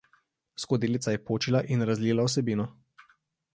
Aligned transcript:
Skodelica 0.63 1.13
je 1.15 1.21
počila 1.27 1.63
in 1.77 1.85
razlila 1.91 2.27
vsebino. 2.31 2.69